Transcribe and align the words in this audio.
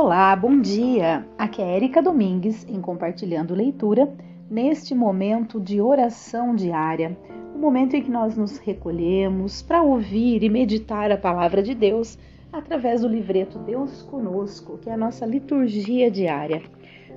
Olá, 0.00 0.36
bom 0.36 0.60
dia! 0.60 1.26
Aqui 1.36 1.60
é 1.60 1.74
Erika 1.74 2.00
Domingues 2.00 2.64
em 2.68 2.80
Compartilhando 2.80 3.52
Leitura, 3.52 4.08
neste 4.48 4.94
momento 4.94 5.60
de 5.60 5.80
oração 5.80 6.54
diária, 6.54 7.18
o 7.52 7.58
momento 7.58 7.96
em 7.96 8.02
que 8.04 8.10
nós 8.10 8.36
nos 8.36 8.58
recolhemos 8.58 9.60
para 9.60 9.82
ouvir 9.82 10.44
e 10.44 10.48
meditar 10.48 11.10
a 11.10 11.18
palavra 11.18 11.64
de 11.64 11.74
Deus 11.74 12.16
através 12.52 13.00
do 13.00 13.08
livreto 13.08 13.58
Deus 13.58 14.02
Conosco, 14.02 14.78
que 14.78 14.88
é 14.88 14.92
a 14.92 14.96
nossa 14.96 15.26
liturgia 15.26 16.08
diária. 16.08 16.62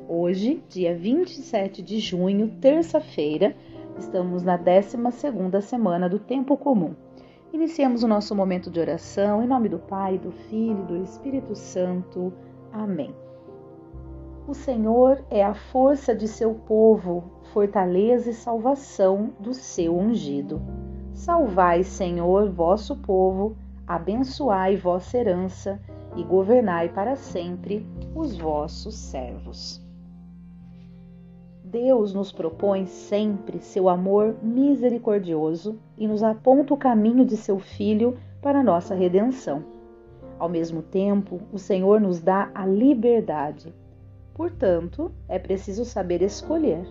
Hoje, 0.09 0.59
dia 0.67 0.97
27 0.97 1.83
de 1.83 1.99
junho, 1.99 2.47
terça-feira, 2.59 3.55
estamos 3.99 4.41
na 4.41 4.57
12 4.57 4.97
semana 5.61 6.09
do 6.09 6.17
Tempo 6.17 6.57
Comum. 6.57 6.95
Iniciamos 7.53 8.01
o 8.01 8.07
nosso 8.07 8.33
momento 8.33 8.71
de 8.71 8.79
oração 8.79 9.43
em 9.43 9.47
nome 9.47 9.69
do 9.69 9.77
Pai, 9.77 10.17
do 10.17 10.31
Filho 10.31 10.79
e 10.81 10.87
do 10.87 11.03
Espírito 11.03 11.53
Santo. 11.53 12.33
Amém. 12.71 13.13
O 14.47 14.53
Senhor 14.53 15.23
é 15.29 15.43
a 15.43 15.53
força 15.53 16.15
de 16.15 16.27
seu 16.27 16.53
povo, 16.53 17.23
fortaleza 17.53 18.29
e 18.29 18.33
salvação 18.33 19.33
do 19.39 19.53
seu 19.53 19.97
ungido. 19.97 20.61
Salvai, 21.13 21.83
Senhor, 21.83 22.49
vosso 22.49 22.95
povo, 22.97 23.55
abençoai 23.85 24.75
vossa 24.75 25.17
herança 25.17 25.79
e 26.15 26.23
governai 26.23 26.89
para 26.89 27.15
sempre 27.15 27.85
os 28.15 28.37
vossos 28.37 28.95
servos. 28.95 29.85
Deus 31.63 32.13
nos 32.13 32.31
propõe 32.31 32.85
sempre 32.85 33.59
seu 33.59 33.87
amor 33.87 34.35
misericordioso 34.41 35.79
e 35.97 36.07
nos 36.07 36.23
aponta 36.23 36.73
o 36.73 36.77
caminho 36.77 37.23
de 37.23 37.37
seu 37.37 37.59
Filho 37.59 38.17
para 38.41 38.63
nossa 38.63 38.93
redenção. 38.93 39.63
Ao 40.41 40.49
mesmo 40.49 40.81
tempo, 40.81 41.39
o 41.53 41.59
Senhor 41.59 42.01
nos 42.01 42.19
dá 42.19 42.49
a 42.55 42.65
liberdade. 42.65 43.71
Portanto, 44.33 45.11
é 45.29 45.37
preciso 45.37 45.85
saber 45.85 46.23
escolher 46.23 46.83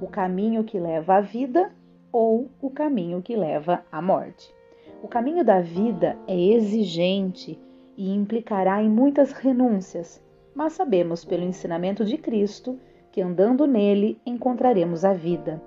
o 0.00 0.06
caminho 0.06 0.62
que 0.62 0.78
leva 0.78 1.16
à 1.16 1.20
vida 1.20 1.72
ou 2.12 2.48
o 2.60 2.70
caminho 2.70 3.20
que 3.20 3.34
leva 3.34 3.84
à 3.90 4.00
morte. 4.00 4.54
O 5.02 5.08
caminho 5.08 5.44
da 5.44 5.60
vida 5.60 6.16
é 6.28 6.40
exigente 6.40 7.58
e 7.96 8.14
implicará 8.14 8.80
em 8.80 8.88
muitas 8.88 9.32
renúncias, 9.32 10.22
mas 10.54 10.74
sabemos 10.74 11.24
pelo 11.24 11.42
ensinamento 11.42 12.04
de 12.04 12.16
Cristo 12.16 12.78
que 13.10 13.20
andando 13.20 13.66
nele 13.66 14.16
encontraremos 14.24 15.04
a 15.04 15.12
vida. 15.12 15.60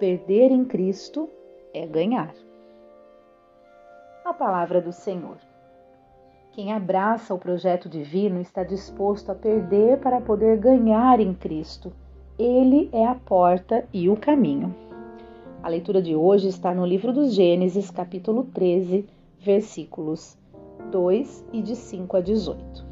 Perder 0.00 0.50
em 0.50 0.64
Cristo 0.64 1.30
é 1.72 1.86
ganhar. 1.86 2.34
A 4.24 4.34
palavra 4.34 4.80
do 4.80 4.92
Senhor. 4.92 5.51
Quem 6.52 6.70
abraça 6.70 7.32
o 7.32 7.38
projeto 7.38 7.88
divino 7.88 8.38
está 8.38 8.62
disposto 8.62 9.32
a 9.32 9.34
perder 9.34 10.00
para 10.00 10.20
poder 10.20 10.58
ganhar 10.58 11.18
em 11.18 11.32
Cristo. 11.32 11.90
Ele 12.38 12.90
é 12.92 13.06
a 13.06 13.14
porta 13.14 13.86
e 13.90 14.10
o 14.10 14.16
caminho. 14.18 14.74
A 15.62 15.68
leitura 15.70 16.02
de 16.02 16.14
hoje 16.14 16.48
está 16.48 16.74
no 16.74 16.84
livro 16.84 17.10
dos 17.10 17.32
Gênesis, 17.32 17.90
capítulo 17.90 18.44
13, 18.52 19.06
versículos 19.40 20.36
2 20.90 21.46
e 21.54 21.62
de 21.62 21.74
5 21.74 22.18
a 22.18 22.20
18. 22.20 22.84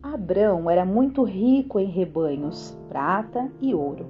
Abrão 0.00 0.70
era 0.70 0.84
muito 0.84 1.24
rico 1.24 1.80
em 1.80 1.86
rebanhos, 1.86 2.78
prata 2.88 3.50
e 3.60 3.74
ouro. 3.74 4.06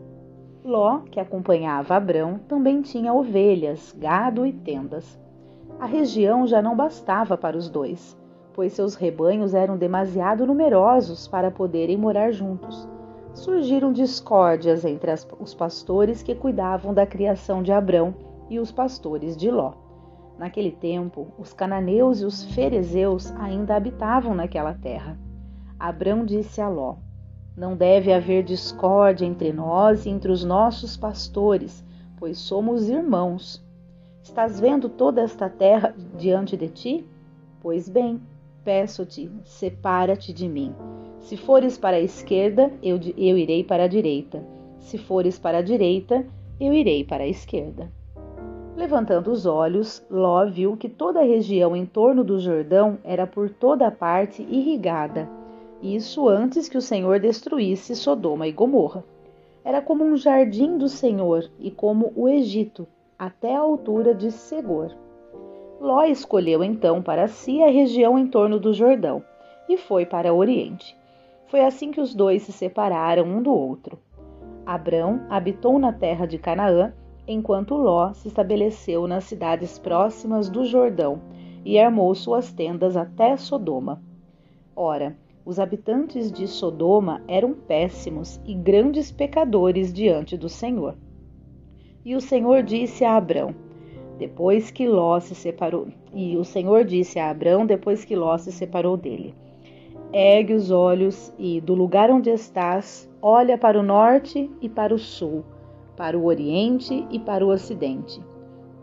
Ló, 0.63 1.01
que 1.11 1.19
acompanhava 1.19 1.97
Abrão, 1.97 2.39
também 2.47 2.83
tinha 2.83 3.15
ovelhas, 3.15 3.97
gado 3.99 4.45
e 4.45 4.53
tendas. 4.53 5.20
A 5.81 5.87
região 5.87 6.47
já 6.47 6.61
não 6.61 6.77
bastava 6.77 7.39
para 7.39 7.57
os 7.57 7.71
dois, 7.71 8.15
pois 8.53 8.75
seus 8.75 8.95
rebanhos 8.95 9.55
eram 9.55 9.79
demasiado 9.79 10.47
numerosos 10.47 11.27
para 11.27 11.51
poderem 11.51 11.97
morar 11.97 12.33
juntos. 12.33 12.87
Surgiram 13.33 13.91
discórdias 13.91 14.85
entre 14.85 15.11
as, 15.11 15.27
os 15.41 15.55
pastores 15.55 16.23
que 16.23 16.35
cuidavam 16.35 16.93
da 16.93 17.07
criação 17.07 17.63
de 17.63 17.73
Abrão 17.73 18.15
e 18.51 18.59
os 18.59 18.71
pastores 18.71 19.35
de 19.35 19.51
Ló. 19.51 19.73
Naquele 20.37 20.71
tempo, 20.71 21.29
os 21.39 21.55
cananeus 21.55 22.21
e 22.21 22.27
os 22.27 22.45
ferezeus 22.53 23.35
ainda 23.37 23.75
habitavam 23.75 24.35
naquela 24.35 24.75
terra. 24.75 25.19
Abrão 25.79 26.27
disse 26.27 26.61
a 26.61 26.69
Ló: 26.69 26.97
Não 27.57 27.75
deve 27.75 28.13
haver 28.13 28.43
discórdia 28.43 29.25
entre 29.25 29.51
nós 29.51 30.05
e 30.05 30.11
entre 30.11 30.31
os 30.31 30.45
nossos 30.45 30.95
pastores, 30.95 31.83
pois 32.19 32.37
somos 32.37 32.91
irmãos. 32.91 33.65
Estás 34.23 34.61
vendo 34.61 34.89
toda 34.89 35.23
esta 35.23 35.49
terra 35.49 35.95
diante 36.17 36.57
de 36.57 36.69
ti? 36.69 37.05
Pois 37.61 37.89
bem, 37.89 38.21
peço-te, 38.63 39.31
separa-te 39.45 40.33
de 40.33 40.47
mim. 40.47 40.75
Se 41.21 41.37
fores 41.37 41.79
para 41.79 41.97
a 41.97 42.01
esquerda, 42.01 42.71
eu, 42.83 43.01
eu 43.17 43.39
irei 43.39 43.65
para 43.65 43.85
a 43.85 43.89
direita. 43.89 44.45
Se 44.79 44.99
fores 44.99 45.39
para 45.39 45.59
a 45.59 45.63
direita, 45.63 46.25
eu 46.61 46.73
irei 46.73 47.03
para 47.03 47.25
a 47.25 47.29
esquerda. 47.29 47.91
Levantando 48.77 49.31
os 49.31 49.47
olhos, 49.47 50.05
Ló 50.11 50.47
viu 50.47 50.77
que 50.77 50.89
toda 50.89 51.21
a 51.21 51.25
região 51.25 51.75
em 51.75 51.85
torno 51.85 52.23
do 52.23 52.39
Jordão 52.39 52.99
era 53.03 53.27
por 53.27 53.51
toda 53.51 53.91
parte 53.91 54.43
irrigada. 54.43 55.29
Isso 55.83 56.29
antes 56.29 56.69
que 56.69 56.79
o 56.79 56.83
Senhor 56.83 57.19
destruísse 57.19 57.97
Sodoma 57.97 58.47
e 58.47 58.53
Gomorra. 58.53 59.03
Era 59.65 59.81
como 59.81 60.05
um 60.05 60.17
jardim 60.17 60.77
do 60.79 60.89
Senhor 60.89 61.51
e 61.59 61.71
como 61.71 62.13
o 62.15 62.29
Egito, 62.29 62.87
até 63.21 63.55
a 63.55 63.61
altura 63.61 64.15
de 64.15 64.33
Segor. 64.33 64.97
Ló 65.79 66.05
escolheu 66.05 66.65
então 66.65 67.03
para 67.03 67.29
si 67.29 67.63
a 67.63 67.69
região 67.69 68.19
em 68.19 68.27
torno 68.27 68.59
do 68.59 68.73
Jordão 68.73 69.23
e 69.69 69.77
foi 69.77 70.07
para 70.07 70.33
o 70.33 70.39
Oriente. 70.39 70.97
Foi 71.49 71.61
assim 71.61 71.91
que 71.91 72.01
os 72.01 72.15
dois 72.15 72.45
se 72.45 72.53
separaram 72.53 73.25
um 73.25 73.43
do 73.43 73.53
outro. 73.53 73.99
Abrão 74.65 75.21
habitou 75.29 75.79
na 75.79 75.93
terra 75.93 76.25
de 76.25 76.39
Canaã, 76.39 76.95
enquanto 77.29 77.75
Ló 77.75 78.15
se 78.15 78.29
estabeleceu 78.29 79.07
nas 79.07 79.25
cidades 79.25 79.79
próximas 79.79 80.49
do 80.49 80.65
Jordão 80.65 81.21
e 81.63 81.79
armou 81.79 82.15
suas 82.15 82.51
tendas 82.55 82.97
até 82.97 83.37
Sodoma. 83.37 84.03
Ora, 84.75 85.15
os 85.45 85.61
habitantes 85.61 86.33
de 86.33 86.49
Sodoma 86.49 87.23
eram 87.29 87.53
péssimos 87.53 88.41
e 88.47 88.55
grandes 88.55 89.13
pecadores 89.13 89.93
diante 89.93 90.39
do 90.39 90.49
Senhor. 90.49 90.97
E 92.03 92.17
o 92.17 92.21
Senhor 92.21 92.63
disse 92.63 93.05
a 93.05 93.15
Abrão, 93.15 93.55
depois 94.19 94.71
que 94.71 94.89
Ló 94.89 95.21
se 95.21 95.35
separou, 95.35 95.89
e 96.15 96.35
o 96.39 96.45
Senhor 96.45 96.83
disse 96.83 97.19
a 97.19 97.29
Abrão 97.29 97.67
depois 97.67 98.07
que 98.07 98.17
Ló 98.17 98.39
se 98.39 98.51
separou 98.51 98.97
dele: 98.97 99.35
Ergue 100.11 100.55
os 100.55 100.71
olhos 100.71 101.31
e 101.39 101.61
do 101.61 101.75
lugar 101.75 102.11
onde 102.11 102.31
estás, 102.31 103.07
olha 103.21 103.59
para 103.59 103.79
o 103.79 103.83
norte 103.83 104.51
e 104.63 104.69
para 104.69 104.95
o 104.95 104.99
sul, 104.99 105.45
para 105.95 106.19
o 106.19 106.25
oriente 106.25 107.07
e 107.11 107.19
para 107.19 107.45
o 107.45 107.51
ocidente. 107.51 108.19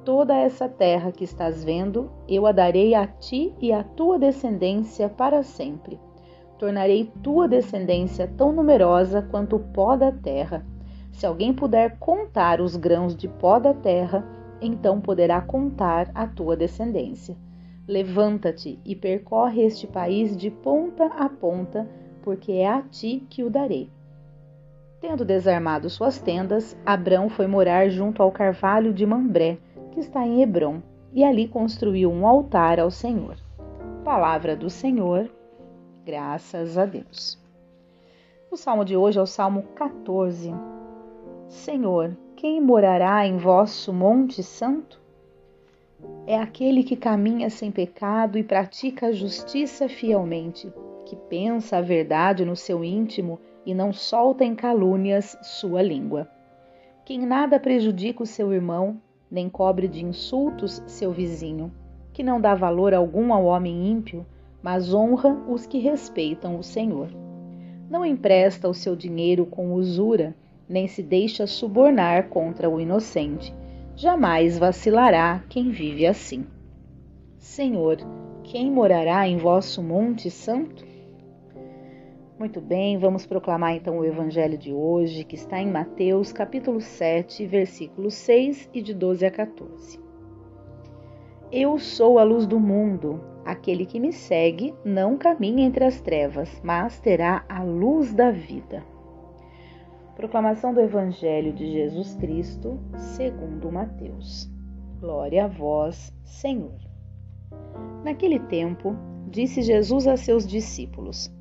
Toda 0.05 0.37
essa 0.37 0.69
terra 0.69 1.11
que 1.11 1.23
estás 1.23 1.63
vendo, 1.63 2.11
eu 2.29 2.45
a 2.45 2.51
darei 2.51 2.93
a 2.93 3.07
ti 3.07 3.51
e 3.59 3.73
à 3.73 3.83
tua 3.83 4.19
descendência 4.19 5.09
para 5.09 5.41
sempre. 5.41 5.99
Tornarei 6.59 7.11
tua 7.23 7.47
descendência 7.47 8.31
tão 8.37 8.51
numerosa 8.51 9.23
quanto 9.23 9.55
o 9.55 9.59
pó 9.59 9.95
da 9.95 10.11
terra 10.11 10.63
se 11.17 11.25
alguém 11.25 11.51
puder 11.51 11.97
contar 11.97 12.61
os 12.61 12.75
grãos 12.75 13.15
de 13.15 13.27
pó 13.27 13.57
da 13.57 13.73
terra, 13.73 14.23
então 14.61 15.01
poderá 15.01 15.41
contar 15.41 16.11
a 16.13 16.27
tua 16.27 16.55
descendência. 16.55 17.35
Levanta-te 17.87 18.79
e 18.85 18.95
percorre 18.95 19.63
este 19.63 19.87
país 19.87 20.37
de 20.37 20.51
ponta 20.51 21.05
a 21.05 21.27
ponta, 21.27 21.89
porque 22.21 22.51
é 22.51 22.67
a 22.67 22.83
ti 22.83 23.25
que 23.31 23.43
o 23.43 23.49
darei. 23.49 23.89
Tendo 25.01 25.25
desarmado 25.25 25.89
suas 25.89 26.19
tendas, 26.19 26.77
Abrão 26.85 27.29
foi 27.29 27.47
morar 27.47 27.89
junto 27.89 28.21
ao 28.21 28.31
carvalho 28.31 28.93
de 28.93 29.03
Mambré, 29.03 29.57
que 29.93 29.99
está 29.99 30.23
em 30.23 30.43
Hebron, 30.43 30.83
e 31.11 31.23
ali 31.23 31.47
construiu 31.47 32.11
um 32.11 32.27
altar 32.27 32.79
ao 32.79 32.91
Senhor. 32.91 33.37
Palavra 34.03 34.55
do 34.55 34.69
Senhor, 34.69 35.27
graças 36.05 36.77
a 36.77 36.85
Deus. 36.85 37.41
O 38.51 38.55
salmo 38.55 38.85
de 38.85 38.95
hoje 38.95 39.17
é 39.17 39.21
o 39.21 39.25
Salmo 39.25 39.63
14. 39.73 40.76
Senhor, 41.47 42.17
quem 42.35 42.59
morará 42.59 43.25
em 43.25 43.37
vosso 43.37 43.93
monte 43.93 44.43
santo? 44.43 45.01
É 46.25 46.37
aquele 46.37 46.83
que 46.83 46.97
caminha 46.97 47.49
sem 47.49 47.71
pecado 47.71 48.37
e 48.37 48.43
pratica 48.43 49.07
a 49.07 49.11
justiça 49.13 49.87
fielmente, 49.87 50.71
que 51.05 51.15
pensa 51.15 51.77
a 51.77 51.81
verdade 51.81 52.43
no 52.43 52.55
seu 52.55 52.83
íntimo 52.83 53.39
e 53.65 53.73
não 53.73 53.93
solta 53.93 54.43
em 54.43 54.53
calúnias 54.53 55.37
sua 55.41 55.81
língua. 55.81 56.27
Quem 57.05 57.25
nada 57.25 57.57
prejudica 57.57 58.23
o 58.23 58.27
seu 58.27 58.51
irmão, 58.51 59.01
nem 59.31 59.47
cobre 59.47 59.87
de 59.87 60.03
insultos 60.03 60.83
seu 60.85 61.13
vizinho, 61.13 61.71
que 62.11 62.23
não 62.23 62.41
dá 62.41 62.55
valor 62.55 62.93
algum 62.93 63.33
ao 63.33 63.45
homem 63.45 63.89
ímpio, 63.89 64.25
mas 64.61 64.93
honra 64.93 65.33
os 65.47 65.65
que 65.65 65.79
respeitam 65.79 66.59
o 66.59 66.63
Senhor. 66.63 67.07
Não 67.89 68.05
empresta 68.05 68.67
o 68.67 68.73
seu 68.73 68.97
dinheiro 68.97 69.45
com 69.45 69.71
usura, 69.71 70.35
nem 70.67 70.87
se 70.87 71.01
deixa 71.01 71.47
subornar 71.47 72.29
contra 72.29 72.69
o 72.69 72.79
inocente. 72.79 73.53
Jamais 73.95 74.57
vacilará 74.57 75.43
quem 75.49 75.71
vive 75.71 76.05
assim. 76.05 76.45
Senhor, 77.37 77.97
quem 78.43 78.71
morará 78.71 79.27
em 79.27 79.37
vosso 79.37 79.81
monte 79.81 80.29
santo? 80.29 80.85
Muito 82.37 82.61
bem, 82.61 82.97
vamos 82.97 83.25
proclamar 83.25 83.75
então 83.75 83.97
o 83.97 84.05
evangelho 84.05 84.57
de 84.57 84.71
hoje, 84.71 85.23
que 85.23 85.35
está 85.35 85.59
em 85.59 85.71
Mateus, 85.71 86.31
capítulo 86.31 86.79
7, 86.79 87.45
versículos 87.47 88.13
6 88.13 88.69
e 88.73 88.81
de 88.81 88.93
12 88.93 89.25
a 89.25 89.31
14. 89.31 89.99
Eu 91.51 91.79
sou 91.79 92.19
a 92.19 92.23
luz 92.23 92.45
do 92.45 92.59
mundo. 92.59 93.21
Aquele 93.43 93.85
que 93.85 93.99
me 93.99 94.11
segue 94.11 94.75
não 94.83 95.17
caminha 95.17 95.65
entre 95.65 95.85
as 95.85 96.01
trevas, 96.01 96.61
mas 96.63 96.99
terá 96.99 97.45
a 97.47 97.63
luz 97.63 98.13
da 98.13 98.29
vida. 98.29 98.83
Proclamação 100.17 100.73
do 100.73 100.81
evangelho 100.81 101.53
de 101.53 101.71
Jesus 101.71 102.15
Cristo, 102.15 102.79
segundo 102.97 103.71
Mateus. 103.71 104.49
Glória 104.99 105.45
a 105.45 105.47
vós, 105.47 106.11
Senhor. 106.23 106.73
Naquele 108.03 108.39
tempo, 108.39 108.95
disse 109.29 109.61
Jesus 109.61 110.07
a 110.07 110.17
seus 110.17 110.47
discípulos: 110.47 111.31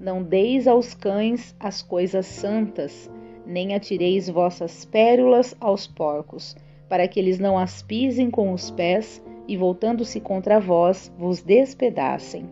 não 0.00 0.22
deis 0.22 0.66
aos 0.66 0.94
cães 0.94 1.54
as 1.60 1.82
coisas 1.82 2.24
santas, 2.24 3.10
nem 3.46 3.74
atireis 3.74 4.30
vossas 4.30 4.86
pérolas 4.86 5.54
aos 5.60 5.86
porcos, 5.86 6.56
para 6.88 7.06
que 7.06 7.20
eles 7.20 7.38
não 7.38 7.58
as 7.58 7.82
pisem 7.82 8.30
com 8.30 8.50
os 8.54 8.70
pés 8.70 9.22
e, 9.46 9.58
voltando-se 9.58 10.20
contra 10.20 10.58
vós, 10.58 11.12
vos 11.18 11.42
despedacem. 11.42 12.48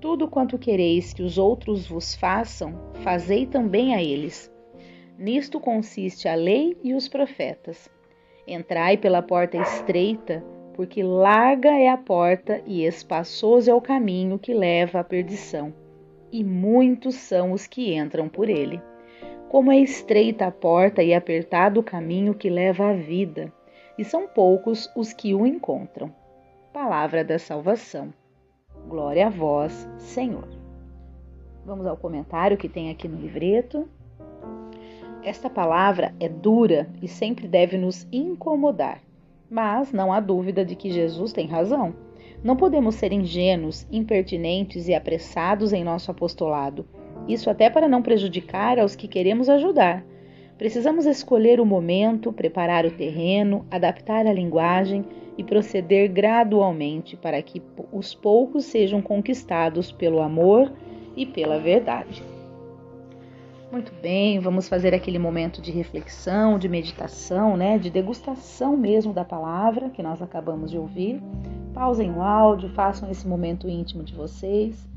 Tudo 0.00 0.26
quanto 0.26 0.58
quereis 0.58 1.14
que 1.14 1.22
os 1.22 1.38
outros 1.38 1.86
vos 1.86 2.12
façam, 2.16 2.74
fazei 3.04 3.46
também 3.46 3.94
a 3.94 4.02
eles. 4.02 4.50
Nisto 5.18 5.58
consiste 5.58 6.28
a 6.28 6.34
lei 6.34 6.76
e 6.82 6.94
os 6.94 7.08
profetas. 7.08 7.90
Entrai 8.46 8.96
pela 8.96 9.22
porta 9.22 9.56
estreita, 9.56 10.44
porque 10.74 11.02
larga 11.02 11.70
é 11.70 11.88
a 11.88 11.96
porta 11.96 12.62
e 12.66 12.84
espaçoso 12.84 13.70
é 13.70 13.74
o 13.74 13.80
caminho 13.80 14.38
que 14.38 14.52
leva 14.52 15.00
à 15.00 15.04
perdição 15.04 15.72
e 16.32 16.44
muitos 16.44 17.14
são 17.14 17.52
os 17.52 17.66
que 17.66 17.94
entram 17.94 18.28
por 18.28 18.48
ele. 18.48 18.80
Como 19.48 19.70
é 19.70 19.78
estreita 19.78 20.46
a 20.46 20.50
porta 20.50 21.02
e 21.02 21.14
apertado 21.14 21.80
o 21.80 21.82
caminho 21.82 22.34
que 22.34 22.50
leva 22.50 22.90
à 22.90 22.92
vida, 22.92 23.52
e 23.96 24.04
são 24.04 24.26
poucos 24.26 24.90
os 24.94 25.12
que 25.12 25.34
o 25.34 25.46
encontram. 25.46 26.12
Palavra 26.72 27.24
da 27.24 27.38
salvação. 27.38 28.12
Glória 28.88 29.28
a 29.28 29.30
vós, 29.30 29.88
Senhor. 29.98 30.48
Vamos 31.64 31.86
ao 31.86 31.96
comentário 31.96 32.56
que 32.56 32.68
tem 32.68 32.90
aqui 32.90 33.08
no 33.08 33.18
livreto. 33.18 33.88
Esta 35.26 35.50
palavra 35.50 36.14
é 36.20 36.28
dura 36.28 36.88
e 37.02 37.08
sempre 37.08 37.48
deve 37.48 37.76
nos 37.76 38.06
incomodar, 38.12 39.02
mas 39.50 39.92
não 39.92 40.12
há 40.12 40.20
dúvida 40.20 40.64
de 40.64 40.76
que 40.76 40.88
Jesus 40.88 41.32
tem 41.32 41.48
razão. 41.48 41.92
Não 42.44 42.54
podemos 42.54 42.94
ser 42.94 43.12
ingênuos, 43.12 43.84
impertinentes 43.90 44.86
e 44.86 44.94
apressados 44.94 45.72
em 45.72 45.82
nosso 45.82 46.12
apostolado. 46.12 46.86
Isso 47.26 47.50
até 47.50 47.68
para 47.68 47.88
não 47.88 48.02
prejudicar 48.02 48.78
aos 48.78 48.94
que 48.94 49.08
queremos 49.08 49.48
ajudar. 49.48 50.06
Precisamos 50.56 51.06
escolher 51.06 51.58
o 51.58 51.66
momento, 51.66 52.32
preparar 52.32 52.86
o 52.86 52.92
terreno, 52.92 53.66
adaptar 53.68 54.28
a 54.28 54.32
linguagem 54.32 55.04
e 55.36 55.42
proceder 55.42 56.08
gradualmente 56.08 57.16
para 57.16 57.42
que 57.42 57.60
os 57.92 58.14
poucos 58.14 58.64
sejam 58.64 59.02
conquistados 59.02 59.90
pelo 59.90 60.20
amor 60.20 60.72
e 61.16 61.26
pela 61.26 61.58
verdade. 61.58 62.35
Muito 63.70 63.92
bem, 64.00 64.38
vamos 64.38 64.68
fazer 64.68 64.94
aquele 64.94 65.18
momento 65.18 65.60
de 65.60 65.72
reflexão, 65.72 66.56
de 66.56 66.68
meditação, 66.68 67.56
né, 67.56 67.78
de 67.78 67.90
degustação 67.90 68.76
mesmo 68.76 69.12
da 69.12 69.24
palavra 69.24 69.90
que 69.90 70.02
nós 70.02 70.22
acabamos 70.22 70.70
de 70.70 70.78
ouvir. 70.78 71.20
Pausem 71.74 72.10
o 72.12 72.22
áudio, 72.22 72.68
façam 72.70 73.10
esse 73.10 73.26
momento 73.26 73.68
íntimo 73.68 74.04
de 74.04 74.14
vocês 74.14 74.88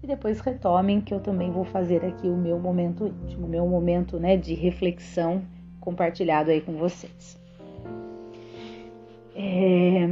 e 0.00 0.06
depois 0.06 0.38
retomem 0.40 1.00
que 1.00 1.12
eu 1.12 1.18
também 1.18 1.50
vou 1.50 1.64
fazer 1.64 2.04
aqui 2.04 2.28
o 2.28 2.36
meu 2.36 2.58
momento 2.58 3.06
íntimo, 3.06 3.46
o 3.46 3.50
meu 3.50 3.66
momento 3.66 4.18
né, 4.20 4.36
de 4.36 4.54
reflexão 4.54 5.42
compartilhado 5.80 6.50
aí 6.50 6.60
com 6.60 6.74
vocês. 6.74 7.38
É, 9.34 10.08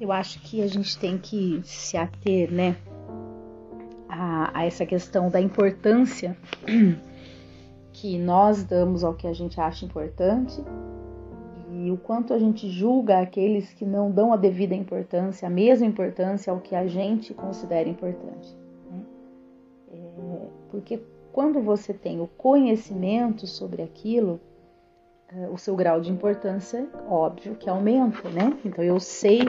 eu 0.00 0.10
acho 0.10 0.40
que 0.40 0.62
a 0.62 0.66
gente 0.66 0.98
tem 0.98 1.18
que 1.18 1.60
se 1.62 1.96
ater 1.96 2.50
né, 2.50 2.74
a, 4.52 4.64
essa 4.64 4.86
questão 4.86 5.28
da 5.28 5.40
importância 5.40 6.36
que 7.92 8.18
nós 8.18 8.64
damos 8.64 9.04
ao 9.04 9.14
que 9.14 9.26
a 9.26 9.32
gente 9.32 9.60
acha 9.60 9.84
importante 9.84 10.62
e 11.70 11.90
o 11.90 11.96
quanto 11.96 12.34
a 12.34 12.38
gente 12.38 12.68
julga 12.68 13.20
aqueles 13.20 13.72
que 13.72 13.84
não 13.84 14.10
dão 14.10 14.32
a 14.32 14.36
devida 14.36 14.74
importância, 14.74 15.48
a 15.48 15.50
mesma 15.50 15.86
importância 15.86 16.52
ao 16.52 16.60
que 16.60 16.74
a 16.74 16.86
gente 16.86 17.32
considera 17.32 17.88
importante. 17.88 18.56
Né? 18.90 19.00
É, 19.92 20.46
porque 20.70 21.02
quando 21.32 21.60
você 21.62 21.94
tem 21.94 22.20
o 22.20 22.26
conhecimento 22.26 23.46
sobre 23.46 23.82
aquilo, 23.82 24.38
é, 25.28 25.48
o 25.48 25.56
seu 25.56 25.74
grau 25.74 25.98
de 26.00 26.12
importância, 26.12 26.86
óbvio 27.08 27.56
que 27.56 27.70
aumenta, 27.70 28.28
né? 28.28 28.56
Então 28.64 28.84
eu 28.84 29.00
sei 29.00 29.40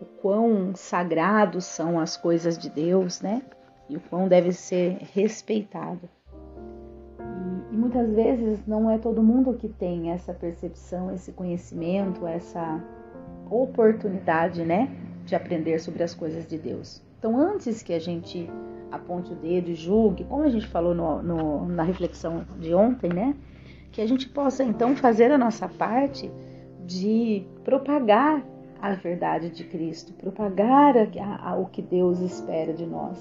o 0.00 0.04
quão 0.22 0.74
sagrados 0.76 1.64
são 1.64 1.98
as 1.98 2.16
coisas 2.16 2.56
de 2.56 2.70
Deus, 2.70 3.20
né? 3.20 3.42
E 3.88 3.96
o 3.96 4.00
quão 4.00 4.28
deve 4.28 4.52
ser 4.52 4.98
respeitado 5.14 6.08
muitas 7.78 8.12
vezes 8.12 8.66
não 8.66 8.90
é 8.90 8.98
todo 8.98 9.22
mundo 9.22 9.54
que 9.54 9.68
tem 9.68 10.10
essa 10.10 10.34
percepção, 10.34 11.12
esse 11.12 11.32
conhecimento, 11.32 12.26
essa 12.26 12.82
oportunidade, 13.50 14.64
né, 14.64 14.90
de 15.24 15.34
aprender 15.34 15.78
sobre 15.78 16.02
as 16.02 16.14
coisas 16.14 16.46
de 16.46 16.58
Deus. 16.58 17.02
Então, 17.18 17.38
antes 17.38 17.82
que 17.82 17.92
a 17.92 17.98
gente 17.98 18.50
aponte 18.90 19.32
o 19.32 19.36
dedo 19.36 19.70
e 19.70 19.74
julgue, 19.74 20.24
como 20.24 20.42
a 20.42 20.48
gente 20.48 20.66
falou 20.66 20.94
no, 20.94 21.22
no, 21.22 21.66
na 21.66 21.82
reflexão 21.82 22.44
de 22.58 22.74
ontem, 22.74 23.12
né, 23.12 23.34
que 23.92 24.00
a 24.00 24.06
gente 24.06 24.28
possa 24.28 24.62
então 24.62 24.94
fazer 24.96 25.30
a 25.30 25.38
nossa 25.38 25.68
parte 25.68 26.30
de 26.84 27.46
propagar 27.64 28.44
a 28.80 28.92
verdade 28.92 29.50
de 29.50 29.64
Cristo, 29.64 30.12
propagar 30.12 30.94
a, 30.96 31.50
a, 31.50 31.56
o 31.56 31.66
que 31.66 31.82
Deus 31.82 32.20
espera 32.20 32.72
de 32.72 32.86
nós, 32.86 33.18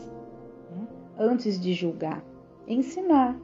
antes 1.18 1.60
de 1.60 1.74
julgar, 1.74 2.24
ensinar, 2.68 3.36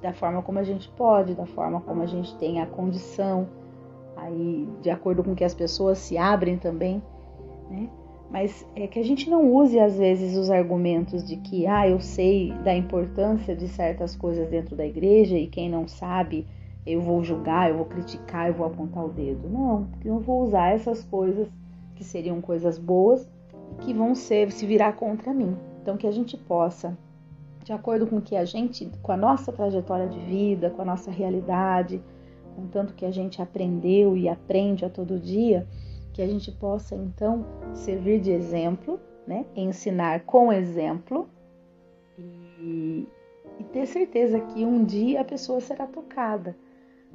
da 0.00 0.12
forma 0.12 0.42
como 0.42 0.58
a 0.58 0.64
gente 0.64 0.88
pode, 0.90 1.34
da 1.34 1.46
forma 1.46 1.80
como 1.80 2.02
a 2.02 2.06
gente 2.06 2.34
tem 2.36 2.60
a 2.60 2.66
condição, 2.66 3.48
aí 4.16 4.68
de 4.80 4.90
acordo 4.90 5.22
com 5.22 5.34
que 5.34 5.44
as 5.44 5.54
pessoas 5.54 5.98
se 5.98 6.18
abrem 6.18 6.58
também, 6.58 7.02
né? 7.70 7.88
Mas 8.30 8.66
é 8.74 8.86
que 8.86 8.98
a 8.98 9.04
gente 9.04 9.28
não 9.28 9.52
use 9.52 9.78
às 9.78 9.98
vezes 9.98 10.38
os 10.38 10.50
argumentos 10.50 11.22
de 11.22 11.36
que, 11.36 11.66
ah, 11.66 11.86
eu 11.86 12.00
sei 12.00 12.50
da 12.64 12.74
importância 12.74 13.54
de 13.54 13.68
certas 13.68 14.16
coisas 14.16 14.48
dentro 14.48 14.74
da 14.74 14.86
igreja 14.86 15.36
e 15.36 15.46
quem 15.46 15.68
não 15.68 15.86
sabe, 15.86 16.46
eu 16.86 17.02
vou 17.02 17.22
julgar, 17.22 17.68
eu 17.68 17.76
vou 17.76 17.84
criticar, 17.84 18.48
eu 18.48 18.54
vou 18.54 18.66
apontar 18.66 19.04
o 19.04 19.10
dedo. 19.10 19.50
Não, 19.50 19.84
porque 19.84 20.08
eu 20.08 20.18
vou 20.18 20.42
usar 20.42 20.70
essas 20.70 21.04
coisas 21.04 21.46
que 21.94 22.02
seriam 22.02 22.40
coisas 22.40 22.78
boas 22.78 23.30
que 23.80 23.92
vão 23.92 24.14
ser 24.14 24.50
se 24.50 24.64
virar 24.64 24.94
contra 24.94 25.34
mim. 25.34 25.54
Então 25.82 25.98
que 25.98 26.06
a 26.06 26.10
gente 26.10 26.34
possa 26.36 26.96
de 27.62 27.72
acordo 27.72 28.06
com 28.06 28.20
que 28.20 28.36
a 28.36 28.44
gente, 28.44 28.90
com 29.02 29.12
a 29.12 29.16
nossa 29.16 29.52
trajetória 29.52 30.08
de 30.08 30.18
vida, 30.18 30.70
com 30.70 30.82
a 30.82 30.84
nossa 30.84 31.10
realidade, 31.10 32.02
com 32.56 32.66
tanto 32.66 32.94
que 32.94 33.04
a 33.04 33.10
gente 33.10 33.40
aprendeu 33.40 34.16
e 34.16 34.28
aprende 34.28 34.84
a 34.84 34.90
todo 34.90 35.18
dia, 35.18 35.66
que 36.12 36.20
a 36.20 36.26
gente 36.26 36.50
possa 36.52 36.94
então 36.94 37.46
servir 37.72 38.20
de 38.20 38.30
exemplo, 38.30 39.00
né? 39.26 39.46
ensinar 39.54 40.20
com 40.24 40.52
exemplo 40.52 41.28
e, 42.18 43.06
e 43.58 43.64
ter 43.64 43.86
certeza 43.86 44.40
que 44.40 44.64
um 44.64 44.84
dia 44.84 45.20
a 45.20 45.24
pessoa 45.24 45.60
será 45.60 45.86
tocada. 45.86 46.56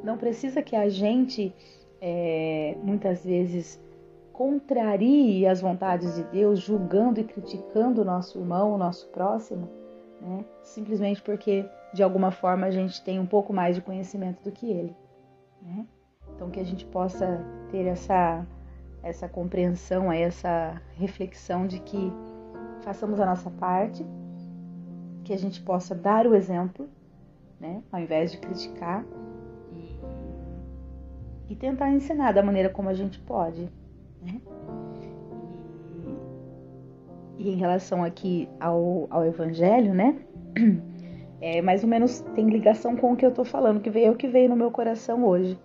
Não 0.01 0.17
precisa 0.17 0.61
que 0.61 0.75
a 0.75 0.87
gente 0.87 1.53
é, 1.99 2.77
muitas 2.81 3.25
vezes 3.25 3.81
contrarie 4.31 5.47
as 5.47 5.61
vontades 5.61 6.15
de 6.15 6.23
Deus, 6.25 6.59
julgando 6.59 7.19
e 7.19 7.23
criticando 7.23 8.01
o 8.01 8.05
nosso 8.05 8.39
irmão, 8.39 8.73
o 8.73 8.77
nosso 8.77 9.07
próximo, 9.09 9.67
né? 10.21 10.45
simplesmente 10.63 11.21
porque 11.21 11.65
de 11.93 12.03
alguma 12.03 12.31
forma 12.31 12.67
a 12.67 12.71
gente 12.71 13.03
tem 13.03 13.19
um 13.19 13.25
pouco 13.25 13.53
mais 13.53 13.75
de 13.75 13.81
conhecimento 13.81 14.43
do 14.43 14.51
que 14.51 14.69
ele. 14.69 14.95
Né? 15.62 15.86
Então 16.36 16.50
que 16.50 16.59
a 16.59 16.65
gente 16.65 16.86
possa 16.86 17.43
ter 17.71 17.86
essa 17.86 18.45
essa 19.03 19.29
compreensão, 19.29 20.12
essa 20.12 20.81
reflexão 20.95 21.65
de 21.65 21.79
que 21.79 22.12
façamos 22.81 23.19
a 23.19 23.25
nossa 23.25 23.50
parte, 23.51 24.05
que 25.24 25.33
a 25.33 25.38
gente 25.38 25.62
possa 25.62 25.95
dar 25.95 26.25
o 26.27 26.36
exemplo, 26.36 26.89
né, 27.59 27.81
ao 27.91 28.00
invés 28.00 28.31
de 28.31 28.38
criticar 28.38 29.05
e, 31.50 31.55
tentar 31.55 31.89
ensinar 31.91 32.33
da 32.33 32.43
maneira 32.43 32.69
como 32.69 32.89
a 32.89 32.93
gente 32.93 33.19
pode. 33.19 33.69
Né? 34.21 34.41
E 37.38 37.50
em 37.50 37.56
relação 37.56 38.03
aqui 38.03 38.50
ao, 38.60 39.08
ao 39.10 39.25
Evangelho, 39.25 39.94
né? 39.94 40.17
É, 41.39 41.62
mais 41.62 41.84
ou 41.84 41.89
menos 41.89 42.22
tem 42.34 42.50
ligação 42.50 42.96
com 42.96 43.13
o 43.13 43.15
que 43.15 43.24
eu 43.24 43.32
tô 43.32 43.46
falando, 43.46 43.79
que 43.79 43.91
veio 43.91 44.12
o 44.12 44.15
que 44.15 44.27
veio 44.27 44.50
no 44.50 44.56
meu 44.56 44.72
coração 44.72 45.24
hoje. 45.24 45.56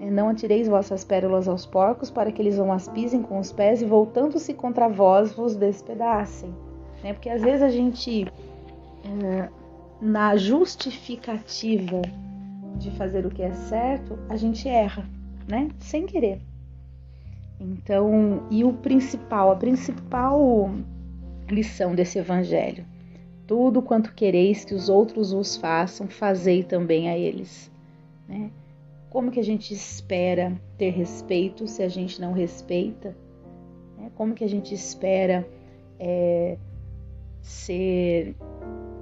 É, 0.00 0.08
não 0.08 0.28
atireis 0.28 0.68
vossas 0.68 1.02
pérolas 1.02 1.48
aos 1.48 1.66
porcos, 1.66 2.10
para 2.10 2.30
que 2.30 2.40
eles 2.40 2.58
não 2.58 2.72
as 2.72 2.86
pisem 2.86 3.22
com 3.22 3.40
os 3.40 3.50
pés 3.50 3.82
e 3.82 3.84
voltando-se 3.84 4.54
contra 4.54 4.88
vós 4.88 5.32
vos 5.32 5.56
despedacem. 5.56 6.54
Né? 7.02 7.12
Porque 7.12 7.28
às 7.28 7.42
vezes 7.42 7.62
a 7.62 7.68
gente 7.68 8.28
é, 9.04 9.48
na 10.00 10.36
justificativa 10.36 12.02
de 12.78 12.90
fazer 12.92 13.24
o 13.24 13.30
que 13.30 13.42
é 13.42 13.52
certo, 13.52 14.18
a 14.28 14.36
gente 14.36 14.68
erra, 14.68 15.08
né? 15.48 15.68
Sem 15.78 16.06
querer. 16.06 16.40
Então, 17.58 18.42
e 18.50 18.64
o 18.64 18.72
principal, 18.74 19.50
a 19.50 19.56
principal 19.56 20.70
lição 21.48 21.94
desse 21.94 22.18
evangelho: 22.18 22.84
tudo 23.46 23.82
quanto 23.82 24.14
quereis 24.14 24.64
que 24.64 24.74
os 24.74 24.88
outros 24.88 25.32
vos 25.32 25.56
façam, 25.56 26.08
fazei 26.08 26.62
também 26.62 27.08
a 27.08 27.16
eles. 27.16 27.70
Né? 28.28 28.50
Como 29.10 29.30
que 29.30 29.40
a 29.40 29.44
gente 29.44 29.72
espera 29.72 30.52
ter 30.76 30.90
respeito 30.90 31.66
se 31.66 31.82
a 31.82 31.88
gente 31.88 32.20
não 32.20 32.32
respeita? 32.32 33.16
Né? 33.96 34.10
Como 34.14 34.34
que 34.34 34.44
a 34.44 34.48
gente 34.48 34.74
espera 34.74 35.46
é, 35.98 36.58
ser 37.40 38.34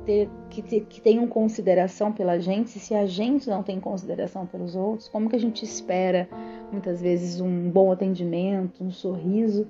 ter, 0.05 0.29
que, 0.51 0.81
que 0.81 1.01
tenham 1.01 1.27
consideração 1.27 2.13
pela 2.13 2.39
gente 2.39 2.79
se 2.79 2.95
a 2.95 3.07
gente 3.07 3.49
não 3.49 3.63
tem 3.63 3.81
consideração 3.81 4.47
pelos 4.47 4.77
outros? 4.77 5.09
Como 5.09 5.29
que 5.29 5.37
a 5.37 5.41
gente 5.41 5.65
espera 5.65 6.29
muitas 6.71 7.01
vezes 7.01 7.41
um 7.41 7.71
bom 7.71 7.91
atendimento, 7.91 8.85
um 8.85 8.91
sorriso, 8.91 9.67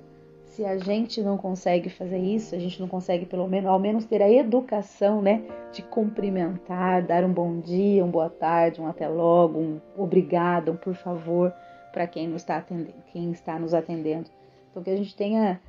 se 0.55 0.63
a 0.63 0.77
gente 0.77 1.21
não 1.21 1.37
consegue 1.37 1.89
fazer 1.89 2.17
isso, 2.17 2.55
a 2.55 2.57
gente 2.57 2.79
não 2.79 2.87
consegue 2.87 3.25
pelo 3.25 3.45
menos 3.45 3.69
ao 3.69 3.77
menos 3.77 4.05
ter 4.05 4.21
a 4.21 4.31
educação, 4.31 5.21
né, 5.21 5.43
de 5.73 5.81
cumprimentar, 5.81 7.05
dar 7.05 7.25
um 7.25 7.33
bom 7.33 7.59
dia, 7.59 8.01
uma 8.01 8.11
boa 8.11 8.29
tarde, 8.29 8.79
um 8.79 8.87
até 8.87 9.05
logo, 9.05 9.59
um 9.59 9.81
obrigado, 9.97 10.71
um 10.71 10.77
por 10.77 10.95
favor 10.95 11.53
para 11.91 12.07
quem 12.07 12.29
nos 12.29 12.41
está 12.41 12.55
atendendo, 12.57 12.95
quem 13.11 13.31
está 13.31 13.59
nos 13.59 13.73
atendendo. 13.73 14.29
Então 14.71 14.81
que 14.81 14.89
a 14.89 14.95
gente 14.95 15.13
tenha 15.13 15.59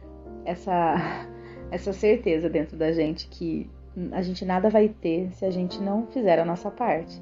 essa 0.45 0.95
essa 1.73 1.93
certeza 1.93 2.49
dentro 2.49 2.77
da 2.77 2.93
gente 2.93 3.27
que 3.27 3.69
a 4.13 4.23
gente 4.23 4.45
nada 4.45 4.71
vai 4.71 4.89
ter 4.89 5.33
se 5.33 5.45
a 5.45 5.51
gente 5.51 5.83
não 5.83 6.07
fizer 6.07 6.39
a 6.39 6.45
nossa 6.45 6.71
parte. 6.71 7.21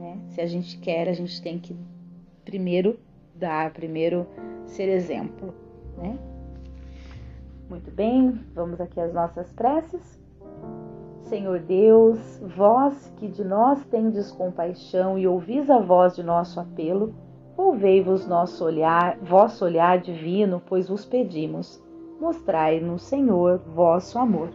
Né? 0.00 0.18
Se 0.30 0.40
a 0.40 0.46
gente 0.46 0.76
quer, 0.78 1.08
a 1.08 1.12
gente 1.12 1.40
tem 1.40 1.56
que 1.56 1.76
primeiro 2.44 2.98
dar, 3.32 3.72
primeiro 3.72 4.26
ser 4.64 4.88
exemplo. 4.88 5.54
Né? 5.96 6.18
Bem, 7.96 8.38
vamos 8.54 8.78
aqui 8.78 9.00
às 9.00 9.14
nossas 9.14 9.50
preces. 9.54 10.22
Senhor 11.22 11.60
Deus, 11.60 12.38
vós 12.54 13.10
que 13.16 13.26
de 13.26 13.42
nós 13.42 13.82
tendes 13.86 14.30
compaixão 14.30 15.18
e 15.18 15.26
ouvis 15.26 15.70
a 15.70 15.78
voz 15.78 16.14
de 16.14 16.22
nosso 16.22 16.60
apelo, 16.60 17.14
volvei-vos 17.56 18.26
nosso 18.26 18.62
olhar, 18.66 19.16
vosso 19.22 19.64
olhar 19.64 19.98
divino, 19.98 20.60
pois 20.66 20.90
vos 20.90 21.06
pedimos. 21.06 21.82
Mostrai-nos, 22.20 23.02
Senhor, 23.02 23.62
vosso 23.74 24.18
amor. 24.18 24.50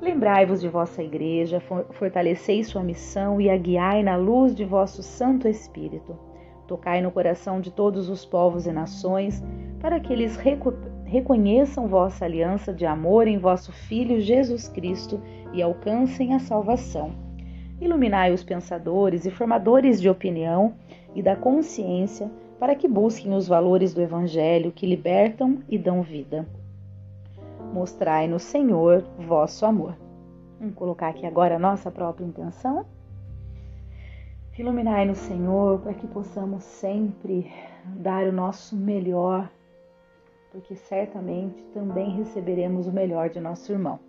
Lembrai-vos 0.00 0.60
de 0.60 0.68
vossa 0.68 1.02
Igreja, 1.02 1.60
fortalecei 1.94 2.62
sua 2.62 2.84
missão 2.84 3.40
e 3.40 3.50
a 3.50 3.56
guiai 3.56 4.04
na 4.04 4.14
luz 4.14 4.54
de 4.54 4.64
vosso 4.64 5.02
Santo 5.02 5.48
Espírito. 5.48 6.16
Tocai 6.68 7.02
no 7.02 7.10
coração 7.10 7.60
de 7.60 7.72
todos 7.72 8.08
os 8.08 8.24
povos 8.24 8.68
e 8.68 8.72
nações, 8.72 9.42
para 9.80 9.98
que 9.98 10.12
eles 10.12 10.36
reconheçam 11.06 11.86
vossa 11.86 12.24
aliança 12.24 12.74
de 12.74 12.84
amor 12.84 13.28
em 13.28 13.38
vosso 13.38 13.72
Filho 13.72 14.20
Jesus 14.20 14.68
Cristo 14.68 15.20
e 15.52 15.62
alcancem 15.62 16.34
a 16.34 16.38
salvação. 16.38 17.12
Iluminai 17.80 18.32
os 18.32 18.42
pensadores 18.42 19.24
e 19.24 19.30
formadores 19.30 20.00
de 20.00 20.08
opinião 20.08 20.74
e 21.14 21.22
da 21.22 21.36
consciência 21.36 22.30
para 22.58 22.74
que 22.74 22.88
busquem 22.88 23.32
os 23.34 23.46
valores 23.46 23.94
do 23.94 24.00
Evangelho 24.00 24.72
que 24.72 24.86
libertam 24.86 25.58
e 25.68 25.78
dão 25.78 26.02
vida. 26.02 26.46
Mostrai 27.72 28.26
no 28.26 28.38
Senhor 28.38 29.04
vosso 29.18 29.64
amor. 29.64 29.96
Vamos 30.58 30.74
colocar 30.74 31.08
aqui 31.08 31.26
agora 31.26 31.56
a 31.56 31.58
nossa 31.58 31.90
própria 31.90 32.24
intenção. 32.24 32.86
Iluminai 34.58 35.04
no 35.04 35.14
Senhor 35.14 35.80
para 35.80 35.92
que 35.92 36.06
possamos 36.06 36.64
sempre 36.64 37.52
dar 37.84 38.26
o 38.26 38.32
nosso 38.32 38.74
melhor, 38.74 39.50
porque 40.56 40.74
certamente 40.74 41.62
também 41.74 42.16
receberemos 42.16 42.86
o 42.86 42.92
melhor 42.92 43.28
de 43.28 43.38
nosso 43.38 43.70
irmão. 43.70 44.00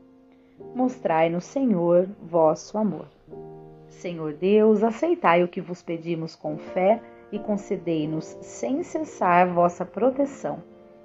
Mostrai 0.74 1.30
no 1.30 1.42
Senhor 1.42 2.08
vosso 2.24 2.78
amor. 2.78 3.06
Senhor 3.90 4.32
Deus, 4.32 4.82
aceitai 4.82 5.44
o 5.44 5.50
que 5.50 5.60
vos 5.60 5.82
pedimos 5.82 6.38
com 6.38 6.58
fé 6.58 7.02
e 7.34 7.38
concedei-nos 7.38 8.38
sem 8.40 8.82
cessar 8.82 9.54
vossa 9.54 9.84
proteção, 9.84 10.64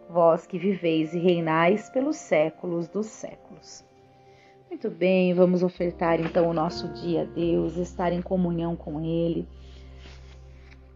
vós 0.08 0.46
que 0.46 0.60
viveis 0.60 1.12
e 1.12 1.18
reinais 1.18 1.90
pelos 1.90 2.18
séculos 2.18 2.86
dos 2.86 3.06
séculos. 3.06 3.84
Muito 4.70 4.88
bem, 4.88 5.34
vamos 5.34 5.64
ofertar 5.64 6.20
então 6.20 6.48
o 6.48 6.54
nosso 6.54 6.86
dia 6.92 7.22
a 7.22 7.24
Deus, 7.24 7.76
estar 7.76 8.12
em 8.12 8.22
comunhão 8.22 8.76
com 8.76 9.00
Ele. 9.00 9.48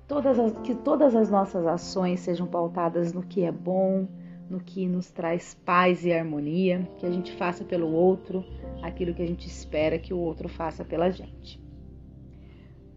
Todas 0.06 0.38
as, 0.38 0.56
que 0.60 0.72
todas 0.72 1.16
as 1.16 1.28
nossas 1.28 1.66
ações 1.66 2.20
sejam 2.20 2.46
pautadas 2.46 3.12
no 3.12 3.24
que 3.24 3.42
é 3.42 3.50
bom, 3.50 4.06
no 4.48 4.60
que 4.60 4.86
nos 4.86 5.10
traz 5.10 5.54
paz 5.64 6.04
e 6.04 6.12
harmonia, 6.12 6.88
que 6.98 7.06
a 7.06 7.10
gente 7.10 7.32
faça 7.32 7.64
pelo 7.64 7.92
outro 7.92 8.44
aquilo 8.82 9.14
que 9.14 9.22
a 9.22 9.26
gente 9.26 9.46
espera 9.46 9.98
que 9.98 10.14
o 10.14 10.18
outro 10.18 10.48
faça 10.48 10.84
pela 10.84 11.10
gente. 11.10 11.60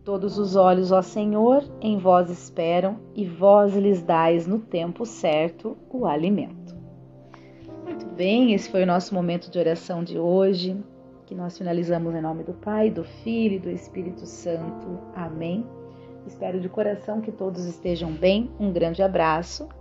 Todos 0.03 0.38
os 0.38 0.56
olhos, 0.56 0.91
ó 0.91 1.01
Senhor, 1.01 1.63
em 1.82 1.98
vós 1.98 2.29
esperam, 2.29 3.00
e 3.15 3.25
vós 3.25 3.75
lhes 3.75 4.01
dais 4.01 4.48
no 4.48 4.60
tempo 4.60 5.06
certo 5.06 5.77
o 5.89 6.06
alimento. 6.06 6.75
Muito 7.84 8.06
bem, 8.15 8.53
esse 8.53 8.70
foi 8.70 8.84
o 8.84 8.88
nosso 8.88 9.13
momento 9.13 9.51
de 9.51 9.60
oração 9.60 10.03
de 10.03 10.18
hoje, 10.18 10.77
que 11.25 11.36
nós 11.36 11.58
finalizamos 11.58 12.15
em 12.15 12.22
nome 12.22 12.44
do 12.44 12.53
Pai, 12.53 12.89
do 12.89 13.03
Filho 13.03 13.56
e 13.56 13.60
do 13.60 13.70
Espírito 13.70 14.25
Santo. 14.25 15.00
Amém. 15.15 15.65
Espero 16.25 16.60
de 16.60 16.70
coração 16.70 17.22
que 17.22 17.32
todos 17.32 17.65
estejam 17.65 18.12
bem. 18.12 18.50
Um 18.60 18.72
grande 18.72 19.03
abraço 19.03 19.68